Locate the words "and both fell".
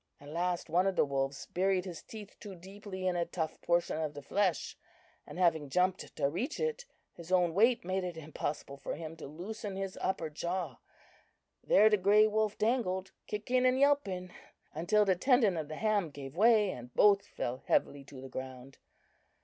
16.71-17.61